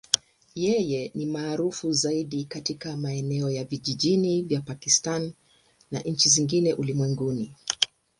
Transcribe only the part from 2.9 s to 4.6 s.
maeneo ya vijijini